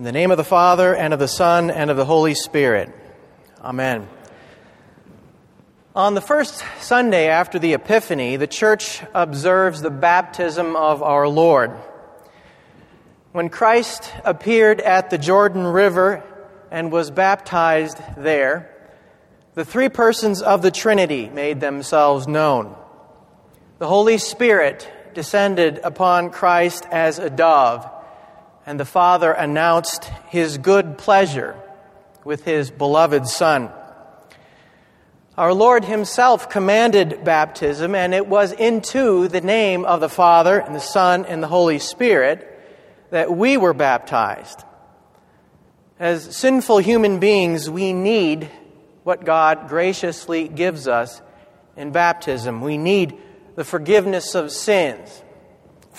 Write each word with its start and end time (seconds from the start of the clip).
In 0.00 0.04
the 0.04 0.12
name 0.12 0.30
of 0.30 0.38
the 0.38 0.44
Father, 0.44 0.96
and 0.96 1.12
of 1.12 1.18
the 1.20 1.28
Son, 1.28 1.70
and 1.70 1.90
of 1.90 1.98
the 1.98 2.06
Holy 2.06 2.32
Spirit. 2.32 2.90
Amen. 3.60 4.08
On 5.94 6.14
the 6.14 6.22
first 6.22 6.64
Sunday 6.80 7.28
after 7.28 7.58
the 7.58 7.74
Epiphany, 7.74 8.36
the 8.36 8.46
Church 8.46 9.02
observes 9.12 9.82
the 9.82 9.90
baptism 9.90 10.74
of 10.74 11.02
our 11.02 11.28
Lord. 11.28 11.72
When 13.32 13.50
Christ 13.50 14.10
appeared 14.24 14.80
at 14.80 15.10
the 15.10 15.18
Jordan 15.18 15.66
River 15.66 16.24
and 16.70 16.90
was 16.90 17.10
baptized 17.10 17.98
there, 18.16 18.74
the 19.52 19.66
three 19.66 19.90
persons 19.90 20.40
of 20.40 20.62
the 20.62 20.70
Trinity 20.70 21.28
made 21.28 21.60
themselves 21.60 22.26
known. 22.26 22.74
The 23.78 23.86
Holy 23.86 24.16
Spirit 24.16 24.90
descended 25.12 25.78
upon 25.84 26.30
Christ 26.30 26.86
as 26.90 27.18
a 27.18 27.28
dove, 27.28 27.86
and 28.70 28.78
the 28.78 28.84
Father 28.84 29.32
announced 29.32 30.04
his 30.28 30.56
good 30.56 30.96
pleasure 30.96 31.56
with 32.22 32.44
his 32.44 32.70
beloved 32.70 33.26
Son. 33.26 33.68
Our 35.36 35.52
Lord 35.52 35.84
Himself 35.84 36.48
commanded 36.48 37.24
baptism, 37.24 37.96
and 37.96 38.14
it 38.14 38.28
was 38.28 38.52
into 38.52 39.26
the 39.26 39.40
name 39.40 39.84
of 39.84 39.98
the 39.98 40.08
Father, 40.08 40.60
and 40.60 40.72
the 40.72 40.78
Son, 40.78 41.26
and 41.26 41.42
the 41.42 41.48
Holy 41.48 41.80
Spirit 41.80 42.46
that 43.10 43.32
we 43.32 43.56
were 43.56 43.74
baptized. 43.74 44.62
As 45.98 46.36
sinful 46.36 46.78
human 46.78 47.18
beings, 47.18 47.68
we 47.68 47.92
need 47.92 48.48
what 49.02 49.24
God 49.24 49.68
graciously 49.68 50.46
gives 50.46 50.86
us 50.86 51.20
in 51.76 51.90
baptism. 51.90 52.60
We 52.60 52.78
need 52.78 53.18
the 53.56 53.64
forgiveness 53.64 54.36
of 54.36 54.52
sins, 54.52 55.24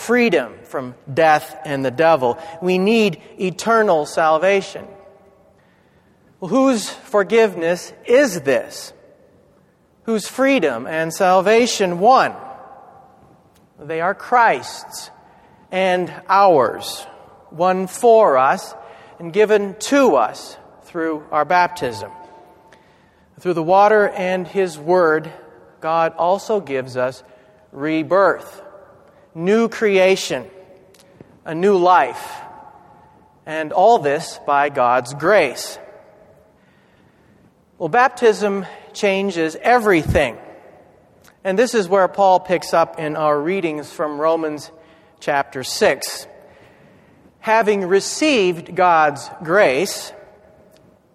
freedom 0.00 0.54
from 0.64 0.94
death 1.12 1.56
and 1.64 1.84
the 1.84 1.90
devil. 1.90 2.38
We 2.62 2.78
need 2.78 3.20
eternal 3.38 4.06
salvation. 4.06 4.86
Well, 6.40 6.48
whose 6.48 6.88
forgiveness 6.88 7.92
is 8.06 8.40
this? 8.40 8.94
Whose 10.04 10.26
freedom 10.26 10.86
and 10.86 11.12
salvation 11.12 12.00
won? 12.00 12.34
They 13.78 14.00
are 14.00 14.14
Christ's 14.14 15.10
and 15.70 16.12
ours, 16.28 17.06
won 17.52 17.86
for 17.86 18.38
us 18.38 18.74
and 19.18 19.32
given 19.32 19.76
to 19.80 20.16
us 20.16 20.56
through 20.84 21.24
our 21.30 21.44
baptism. 21.44 22.10
Through 23.38 23.54
the 23.54 23.62
water 23.62 24.08
and 24.08 24.48
His 24.48 24.78
Word, 24.78 25.30
God 25.80 26.14
also 26.16 26.60
gives 26.60 26.96
us 26.96 27.22
rebirth, 27.70 28.62
new 29.34 29.68
creation, 29.68 30.48
a 31.44 31.54
new 31.54 31.76
life, 31.76 32.40
and 33.46 33.72
all 33.72 33.98
this 33.98 34.38
by 34.46 34.68
God's 34.68 35.14
grace. 35.14 35.78
Well, 37.78 37.88
baptism 37.88 38.66
changes 38.92 39.56
everything. 39.60 40.36
And 41.42 41.58
this 41.58 41.74
is 41.74 41.88
where 41.88 42.06
Paul 42.08 42.40
picks 42.40 42.74
up 42.74 42.98
in 42.98 43.16
our 43.16 43.40
readings 43.40 43.90
from 43.90 44.20
Romans 44.20 44.70
chapter 45.20 45.64
6. 45.64 46.26
Having 47.38 47.86
received 47.86 48.74
God's 48.74 49.30
grace, 49.42 50.12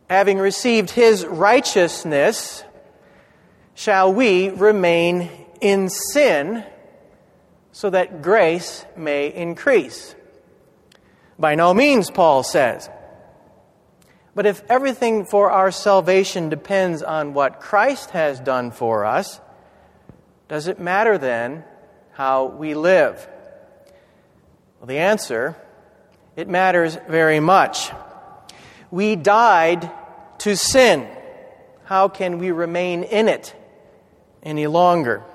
having 0.09 0.39
received 0.39 0.89
his 0.89 1.25
righteousness, 1.25 2.63
shall 3.75 4.11
we 4.11 4.49
remain 4.49 5.29
in 5.61 5.89
sin 5.89 6.63
so 7.75 7.89
that 7.89 8.21
grace 8.21 8.85
may 8.95 9.27
increase? 9.27 10.15
By 11.37 11.55
no 11.55 11.73
means, 11.73 12.09
Paul 12.09 12.41
says. 12.41 12.89
But 14.33 14.45
if 14.45 14.63
everything 14.69 15.25
for 15.25 15.51
our 15.51 15.71
salvation 15.71 16.47
depends 16.47 17.03
on 17.03 17.33
what 17.33 17.59
Christ 17.59 18.11
has 18.11 18.39
done 18.39 18.71
for 18.71 19.03
us, 19.03 19.41
does 20.47 20.69
it 20.69 20.79
matter 20.79 21.17
then 21.17 21.65
how 22.13 22.45
we 22.45 22.75
live? 22.75 23.27
Well, 24.79 24.87
the 24.87 24.99
answer 24.99 25.57
it 26.37 26.47
matters 26.47 26.97
very 27.09 27.41
much. 27.41 27.91
We 28.89 29.17
died 29.17 29.91
to 30.39 30.55
sin. 30.55 31.09
How 31.83 32.07
can 32.07 32.39
we 32.39 32.51
remain 32.51 33.03
in 33.03 33.27
it 33.27 33.53
any 34.43 34.65
longer? 34.65 35.25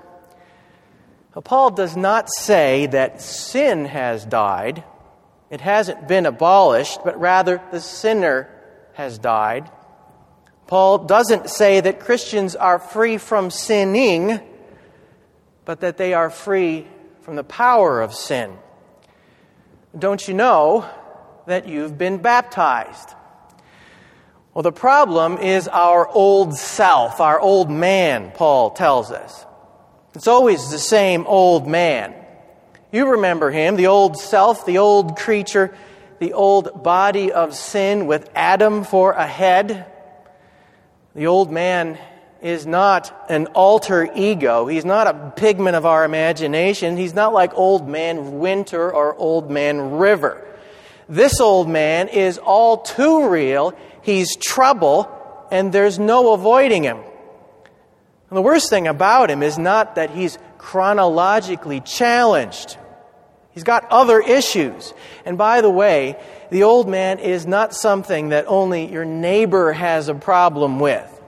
Well, 1.34 1.42
Paul 1.42 1.70
does 1.70 1.96
not 1.96 2.28
say 2.28 2.86
that 2.86 3.22
sin 3.22 3.84
has 3.84 4.24
died. 4.24 4.82
It 5.48 5.60
hasn't 5.60 6.08
been 6.08 6.26
abolished, 6.26 7.00
but 7.04 7.20
rather 7.20 7.62
the 7.70 7.80
sinner 7.80 8.48
has 8.94 9.18
died. 9.18 9.70
Paul 10.66 10.98
doesn't 10.98 11.48
say 11.48 11.80
that 11.80 12.00
Christians 12.00 12.56
are 12.56 12.78
free 12.78 13.16
from 13.18 13.50
sinning, 13.50 14.40
but 15.64 15.80
that 15.80 15.96
they 15.96 16.14
are 16.14 16.30
free 16.30 16.86
from 17.22 17.36
the 17.36 17.44
power 17.44 18.00
of 18.00 18.14
sin. 18.14 18.56
Don't 19.96 20.26
you 20.26 20.34
know 20.34 20.88
that 21.46 21.68
you've 21.68 21.96
been 21.96 22.18
baptized? 22.18 23.14
Well, 24.52 24.62
the 24.62 24.72
problem 24.72 25.38
is 25.38 25.68
our 25.68 26.08
old 26.08 26.56
self, 26.56 27.20
our 27.20 27.38
old 27.38 27.70
man, 27.70 28.32
Paul 28.34 28.70
tells 28.70 29.12
us. 29.12 29.46
It's 30.14 30.26
always 30.26 30.70
the 30.70 30.78
same 30.78 31.26
old 31.26 31.68
man. 31.68 32.14
You 32.92 33.12
remember 33.12 33.50
him, 33.50 33.76
the 33.76 33.86
old 33.86 34.18
self, 34.18 34.66
the 34.66 34.78
old 34.78 35.16
creature, 35.16 35.74
the 36.18 36.32
old 36.32 36.82
body 36.82 37.30
of 37.30 37.54
sin 37.54 38.06
with 38.06 38.28
Adam 38.34 38.84
for 38.84 39.12
a 39.12 39.26
head. 39.26 39.86
The 41.14 41.28
old 41.28 41.52
man 41.52 41.98
is 42.42 42.66
not 42.66 43.26
an 43.28 43.46
alter 43.48 44.10
ego. 44.14 44.66
He's 44.66 44.84
not 44.84 45.06
a 45.06 45.32
pigment 45.36 45.76
of 45.76 45.86
our 45.86 46.04
imagination. 46.04 46.96
He's 46.96 47.14
not 47.14 47.32
like 47.32 47.54
old 47.54 47.88
man 47.88 48.40
winter 48.40 48.92
or 48.92 49.14
old 49.14 49.50
man 49.50 49.98
river. 49.98 50.46
This 51.08 51.40
old 51.40 51.68
man 51.68 52.08
is 52.08 52.38
all 52.38 52.78
too 52.78 53.28
real. 53.28 53.74
He's 54.02 54.36
trouble, 54.36 55.08
and 55.50 55.72
there's 55.72 55.98
no 55.98 56.32
avoiding 56.32 56.82
him. 56.82 56.98
And 58.30 58.36
the 58.36 58.42
worst 58.42 58.70
thing 58.70 58.86
about 58.86 59.28
him 59.30 59.42
is 59.42 59.58
not 59.58 59.96
that 59.96 60.10
he's 60.10 60.38
chronologically 60.56 61.80
challenged. 61.80 62.78
He's 63.50 63.64
got 63.64 63.90
other 63.90 64.20
issues. 64.20 64.94
And 65.24 65.36
by 65.36 65.60
the 65.60 65.70
way, 65.70 66.16
the 66.50 66.62
old 66.62 66.88
man 66.88 67.18
is 67.18 67.44
not 67.44 67.74
something 67.74 68.28
that 68.28 68.46
only 68.46 68.90
your 68.90 69.04
neighbor 69.04 69.72
has 69.72 70.08
a 70.08 70.14
problem 70.14 70.78
with. 70.78 71.20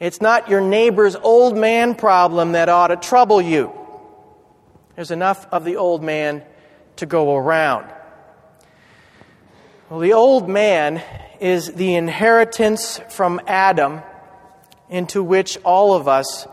It's 0.00 0.20
not 0.20 0.48
your 0.48 0.60
neighbor's 0.60 1.14
old 1.14 1.56
man 1.56 1.94
problem 1.94 2.52
that 2.52 2.68
ought 2.68 2.88
to 2.88 2.96
trouble 2.96 3.40
you. 3.40 3.72
There's 4.96 5.12
enough 5.12 5.46
of 5.52 5.64
the 5.64 5.76
old 5.76 6.02
man 6.02 6.42
to 6.96 7.06
go 7.06 7.36
around. 7.36 7.86
Well, 9.88 10.00
the 10.00 10.14
old 10.14 10.48
man 10.48 11.00
is 11.40 11.72
the 11.72 11.94
inheritance 11.94 13.00
from 13.10 13.40
Adam 13.46 14.02
into 14.92 15.22
which 15.22 15.56
all 15.64 15.94
of 15.94 16.06
us 16.06 16.46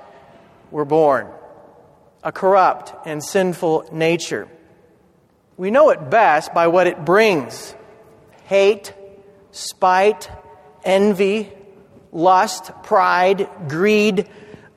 were 0.72 0.85
born 0.85 1.27
a 2.23 2.31
corrupt 2.31 2.94
and 3.05 3.23
sinful 3.23 3.88
nature. 3.94 4.50
We 5.55 5.72
know 5.72 5.89
it 5.89 6.09
best 6.09 6.53
by 6.53 6.67
what 6.67 6.88
it 6.88 7.05
brings 7.05 7.75
hate, 8.45 8.94
spite, 9.51 10.29
envy, 10.83 11.51
lust, 12.11 12.72
pride, 12.83 13.47
greed, 13.67 14.27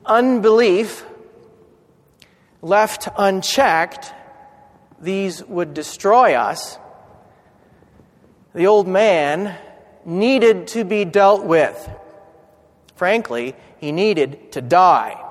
unbelief, 0.05 1.05
left 2.61 3.07
unchecked, 3.17 4.13
these 5.01 5.43
would 5.45 5.73
destroy 5.73 6.35
us. 6.35 6.77
The 8.53 8.67
old 8.67 8.87
man 8.87 9.57
needed 10.05 10.67
to 10.67 10.83
be 10.83 11.03
dealt 11.03 11.43
with. 11.45 11.89
Frankly, 13.03 13.53
he 13.79 13.91
needed 13.91 14.53
to 14.53 14.61
die. 14.61 15.21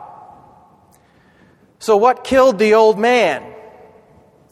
So, 1.79 1.97
what 1.97 2.23
killed 2.23 2.59
the 2.59 2.75
old 2.75 2.99
man? 2.99 3.43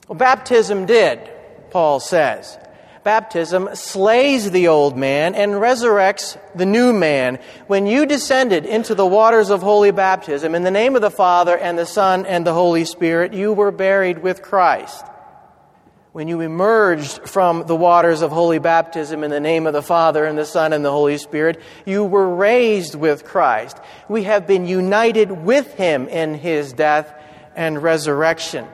Well, 0.08 0.16
baptism 0.16 0.86
did, 0.86 1.30
Paul 1.68 2.00
says. 2.00 2.56
Baptism 3.04 3.68
slays 3.74 4.50
the 4.50 4.68
old 4.68 4.96
man 4.96 5.34
and 5.34 5.52
resurrects 5.52 6.38
the 6.54 6.64
new 6.64 6.94
man. 6.94 7.40
When 7.66 7.84
you 7.84 8.06
descended 8.06 8.64
into 8.64 8.94
the 8.94 9.04
waters 9.04 9.50
of 9.50 9.60
holy 9.60 9.90
baptism 9.90 10.54
in 10.54 10.62
the 10.62 10.70
name 10.70 10.96
of 10.96 11.02
the 11.02 11.10
Father 11.10 11.58
and 11.58 11.78
the 11.78 11.84
Son 11.84 12.24
and 12.24 12.46
the 12.46 12.54
Holy 12.54 12.86
Spirit, 12.86 13.34
you 13.34 13.52
were 13.52 13.70
buried 13.70 14.22
with 14.22 14.40
Christ. 14.40 15.04
When 16.12 16.26
you 16.26 16.40
emerged 16.40 17.28
from 17.28 17.66
the 17.66 17.76
waters 17.76 18.22
of 18.22 18.32
holy 18.32 18.58
baptism 18.58 19.22
in 19.22 19.30
the 19.30 19.38
name 19.38 19.68
of 19.68 19.72
the 19.72 19.82
Father 19.82 20.24
and 20.24 20.36
the 20.36 20.44
Son 20.44 20.72
and 20.72 20.84
the 20.84 20.90
Holy 20.90 21.18
Spirit, 21.18 21.60
you 21.86 22.02
were 22.02 22.34
raised 22.34 22.96
with 22.96 23.24
Christ. 23.24 23.78
We 24.08 24.24
have 24.24 24.44
been 24.44 24.66
united 24.66 25.30
with 25.30 25.72
him 25.74 26.08
in 26.08 26.34
his 26.34 26.72
death 26.72 27.14
and 27.54 27.80
resurrection. 27.80 28.66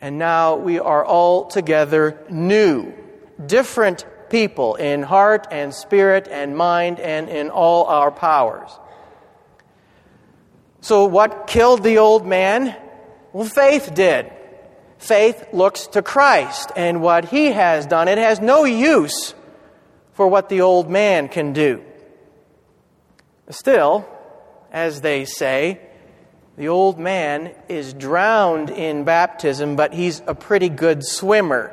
And 0.00 0.18
now 0.18 0.54
we 0.54 0.78
are 0.78 1.04
all 1.04 1.46
together 1.46 2.24
new 2.30 2.94
different 3.44 4.06
people 4.30 4.76
in 4.76 5.02
heart 5.02 5.48
and 5.50 5.74
spirit 5.74 6.28
and 6.30 6.56
mind 6.56 7.00
and 7.00 7.28
in 7.28 7.50
all 7.50 7.86
our 7.86 8.12
powers. 8.12 8.70
So, 10.80 11.06
what 11.06 11.48
killed 11.48 11.82
the 11.82 11.98
old 11.98 12.24
man? 12.24 12.76
Well, 13.32 13.48
faith 13.48 13.94
did. 13.94 14.30
Faith 14.98 15.46
looks 15.52 15.86
to 15.88 16.02
Christ 16.02 16.72
and 16.76 17.00
what 17.00 17.26
he 17.26 17.46
has 17.46 17.86
done. 17.86 18.08
It 18.08 18.18
has 18.18 18.40
no 18.40 18.64
use 18.64 19.34
for 20.12 20.26
what 20.26 20.48
the 20.48 20.60
old 20.60 20.90
man 20.90 21.28
can 21.28 21.52
do. 21.52 21.82
Still, 23.50 24.06
as 24.72 25.00
they 25.00 25.24
say, 25.24 25.80
the 26.56 26.68
old 26.68 26.98
man 26.98 27.54
is 27.68 27.94
drowned 27.94 28.68
in 28.68 29.04
baptism, 29.04 29.76
but 29.76 29.94
he's 29.94 30.20
a 30.26 30.34
pretty 30.34 30.68
good 30.68 31.04
swimmer. 31.04 31.72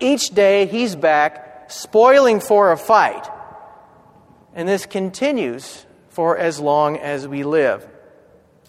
Each 0.00 0.30
day 0.30 0.64
he's 0.64 0.96
back, 0.96 1.70
spoiling 1.70 2.40
for 2.40 2.72
a 2.72 2.78
fight. 2.78 3.28
And 4.54 4.66
this 4.66 4.86
continues 4.86 5.84
for 6.08 6.38
as 6.38 6.58
long 6.58 6.96
as 6.96 7.28
we 7.28 7.44
live. 7.44 7.86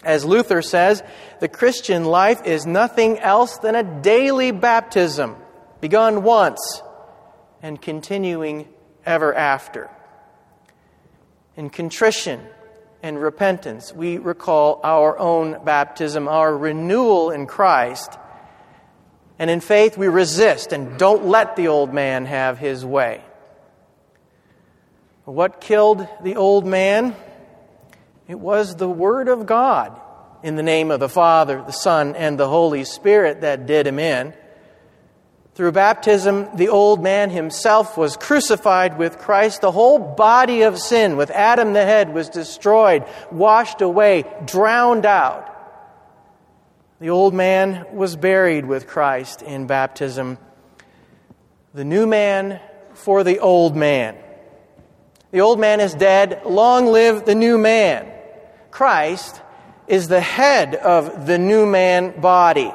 As 0.04 0.24
Luther 0.24 0.62
says, 0.62 1.02
the 1.40 1.48
Christian 1.48 2.04
life 2.04 2.44
is 2.44 2.66
nothing 2.66 3.18
else 3.18 3.58
than 3.58 3.74
a 3.74 3.82
daily 3.82 4.50
baptism, 4.50 5.36
begun 5.80 6.22
once 6.22 6.82
and 7.62 7.80
continuing 7.80 8.68
ever 9.06 9.34
after. 9.34 9.90
In 11.56 11.70
contrition 11.70 12.40
and 13.02 13.20
repentance, 13.20 13.92
we 13.92 14.18
recall 14.18 14.80
our 14.82 15.18
own 15.18 15.64
baptism, 15.64 16.26
our 16.28 16.56
renewal 16.56 17.30
in 17.30 17.46
Christ. 17.46 18.18
And 19.38 19.50
in 19.50 19.60
faith, 19.60 19.96
we 19.96 20.08
resist 20.08 20.72
and 20.72 20.98
don't 20.98 21.26
let 21.26 21.56
the 21.56 21.68
old 21.68 21.92
man 21.92 22.26
have 22.26 22.58
his 22.58 22.84
way. 22.84 23.22
What 25.24 25.60
killed 25.60 26.06
the 26.22 26.36
old 26.36 26.66
man? 26.66 27.16
It 28.26 28.38
was 28.38 28.76
the 28.76 28.88
Word 28.88 29.28
of 29.28 29.46
God 29.46 30.00
in 30.42 30.56
the 30.56 30.62
name 30.62 30.90
of 30.90 31.00
the 31.00 31.08
Father, 31.08 31.62
the 31.66 31.72
Son, 31.72 32.16
and 32.16 32.38
the 32.38 32.48
Holy 32.48 32.84
Spirit 32.84 33.42
that 33.42 33.66
did 33.66 33.86
him 33.86 33.98
in. 33.98 34.34
Through 35.54 35.72
baptism, 35.72 36.48
the 36.56 36.68
old 36.68 37.02
man 37.02 37.30
himself 37.30 37.96
was 37.96 38.16
crucified 38.16 38.98
with 38.98 39.18
Christ. 39.18 39.60
The 39.60 39.70
whole 39.70 39.98
body 39.98 40.62
of 40.62 40.78
sin, 40.78 41.16
with 41.16 41.30
Adam 41.30 41.72
the 41.74 41.84
head, 41.84 42.12
was 42.12 42.28
destroyed, 42.28 43.04
washed 43.30 43.80
away, 43.80 44.24
drowned 44.46 45.06
out. 45.06 45.50
The 47.00 47.10
old 47.10 47.34
man 47.34 47.86
was 47.92 48.16
buried 48.16 48.64
with 48.64 48.86
Christ 48.86 49.42
in 49.42 49.66
baptism. 49.66 50.38
The 51.72 51.84
new 51.84 52.06
man 52.06 52.60
for 52.94 53.22
the 53.22 53.38
old 53.38 53.76
man. 53.76 54.16
The 55.30 55.40
old 55.40 55.60
man 55.60 55.80
is 55.80 55.94
dead. 55.94 56.42
Long 56.44 56.86
live 56.86 57.24
the 57.24 57.34
new 57.34 57.58
man. 57.58 58.13
Christ 58.74 59.40
is 59.86 60.08
the 60.08 60.20
head 60.20 60.74
of 60.74 61.28
the 61.28 61.38
new 61.38 61.64
man 61.64 62.20
body. 62.20 62.72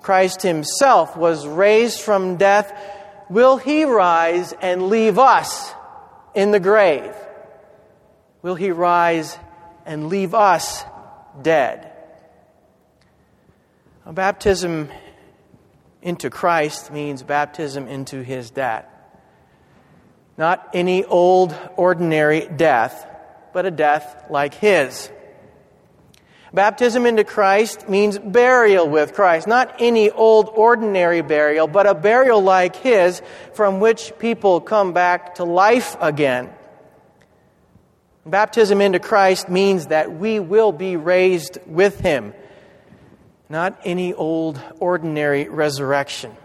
Christ 0.00 0.40
himself 0.40 1.18
was 1.18 1.46
raised 1.46 2.00
from 2.00 2.38
death, 2.38 2.72
will 3.28 3.58
he 3.58 3.84
rise 3.84 4.54
and 4.62 4.88
leave 4.88 5.18
us 5.18 5.74
in 6.34 6.50
the 6.50 6.58
grave? 6.58 7.14
Will 8.40 8.54
he 8.54 8.70
rise 8.70 9.38
and 9.84 10.08
leave 10.08 10.32
us 10.32 10.82
dead? 11.42 11.92
A 14.06 14.14
baptism 14.14 14.88
into 16.00 16.30
Christ 16.30 16.90
means 16.90 17.22
baptism 17.22 17.86
into 17.86 18.22
his 18.22 18.50
death. 18.50 18.86
Not 20.38 20.70
any 20.72 21.04
old, 21.04 21.54
ordinary 21.76 22.48
death, 22.48 23.06
but 23.52 23.66
a 23.66 23.70
death 23.70 24.26
like 24.30 24.54
his. 24.54 25.10
Baptism 26.54 27.06
into 27.06 27.24
Christ 27.24 27.88
means 27.88 28.18
burial 28.18 28.86
with 28.86 29.14
Christ, 29.14 29.46
not 29.46 29.76
any 29.78 30.10
old 30.10 30.50
ordinary 30.52 31.22
burial, 31.22 31.66
but 31.66 31.86
a 31.86 31.94
burial 31.94 32.42
like 32.42 32.76
his 32.76 33.22
from 33.54 33.80
which 33.80 34.12
people 34.18 34.60
come 34.60 34.92
back 34.92 35.36
to 35.36 35.44
life 35.44 35.96
again. 35.98 36.50
Baptism 38.26 38.82
into 38.82 39.00
Christ 39.00 39.48
means 39.48 39.86
that 39.86 40.12
we 40.12 40.40
will 40.40 40.72
be 40.72 40.96
raised 40.96 41.58
with 41.66 41.98
him, 42.00 42.34
not 43.48 43.80
any 43.84 44.12
old 44.12 44.60
ordinary 44.78 45.48
resurrection, 45.48 46.36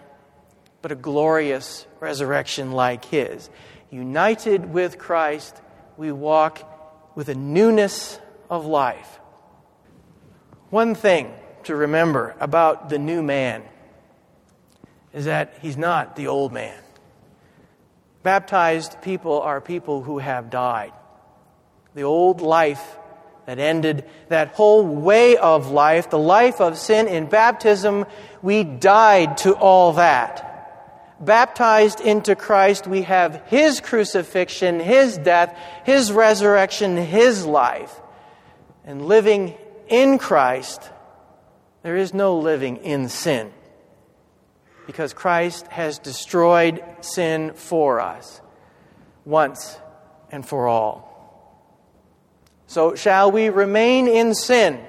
but 0.82 0.94
a 0.94 0.96
glorious 0.96 1.86
resurrection 2.00 2.72
like 2.72 3.04
his. 3.04 3.50
United 3.92 4.72
with 4.72 4.98
Christ, 4.98 5.62
we 5.98 6.14
walk 6.14 6.77
with 7.18 7.30
a 7.30 7.36
newness 7.36 8.20
of 8.48 8.68
life. 8.68 9.20
One 10.70 10.94
thing 10.94 11.34
to 11.64 11.76
remember 11.76 12.36
about 12.40 12.90
the 12.90 13.00
new 13.00 13.24
man 13.24 13.64
is 15.14 15.26
that 15.26 15.58
he's 15.64 15.78
not 15.78 16.16
the 16.16 16.28
old 16.28 16.54
man. 16.54 16.80
Baptized 18.22 19.02
people 19.02 19.42
are 19.42 19.60
people 19.60 20.04
who 20.04 20.20
have 20.20 20.52
died. 20.52 20.94
The 21.96 22.04
old 22.04 22.40
life 22.40 22.98
that 23.48 23.58
ended, 23.58 24.06
that 24.28 24.50
whole 24.50 24.86
way 24.86 25.38
of 25.38 25.72
life, 25.72 26.12
the 26.12 26.20
life 26.20 26.62
of 26.62 26.78
sin 26.78 27.08
in 27.08 27.26
baptism, 27.26 28.06
we 28.44 28.64
died 28.64 29.38
to 29.38 29.56
all 29.56 29.94
that. 29.94 30.47
Baptized 31.20 32.00
into 32.00 32.36
Christ, 32.36 32.86
we 32.86 33.02
have 33.04 33.42
His 33.48 33.82
crucifixion, 33.82 34.80
His 34.80 35.18
death, 35.18 35.58
His 35.84 36.12
resurrection, 36.12 36.96
His 36.96 37.46
life. 37.46 37.94
And 38.86 39.06
living 39.06 39.56
in 39.88 40.18
Christ, 40.18 40.82
there 41.84 41.96
is 41.96 42.14
no 42.14 42.38
living 42.38 42.78
in 42.78 43.10
sin 43.10 43.52
because 44.86 45.14
Christ 45.14 45.68
has 45.68 46.00
destroyed 46.00 46.84
sin 47.02 47.54
for 47.54 48.00
us 48.00 48.42
once 49.26 49.78
and 50.32 50.46
for 50.46 50.68
all. 50.68 51.08
So, 52.68 52.96
shall 52.96 53.32
we 53.32 53.50
remain 53.50 54.08
in 54.08 54.34
sin? 54.34 54.80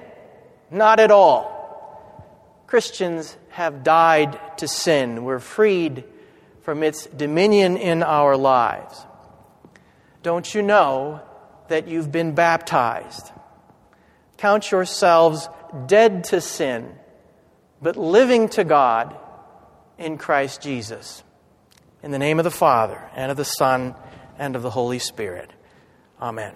Not 0.70 1.00
at 1.00 1.10
all. 1.10 1.56
Christians 2.66 3.36
have 3.50 3.82
died 3.82 4.38
to 4.58 4.68
sin. 4.68 5.24
We're 5.24 5.38
freed 5.38 6.04
from 6.68 6.82
its 6.82 7.06
dominion 7.06 7.78
in 7.78 8.02
our 8.02 8.36
lives. 8.36 9.06
Don't 10.22 10.54
you 10.54 10.60
know 10.60 11.22
that 11.68 11.88
you've 11.88 12.12
been 12.12 12.34
baptized? 12.34 13.32
Count 14.36 14.70
yourselves 14.70 15.48
dead 15.86 16.24
to 16.24 16.42
sin, 16.42 16.94
but 17.80 17.96
living 17.96 18.50
to 18.50 18.64
God 18.64 19.16
in 19.96 20.18
Christ 20.18 20.60
Jesus. 20.60 21.24
In 22.02 22.10
the 22.10 22.18
name 22.18 22.38
of 22.38 22.44
the 22.44 22.50
Father, 22.50 23.02
and 23.16 23.30
of 23.30 23.38
the 23.38 23.46
Son, 23.46 23.94
and 24.38 24.54
of 24.54 24.60
the 24.60 24.68
Holy 24.68 24.98
Spirit. 24.98 25.50
Amen. 26.20 26.54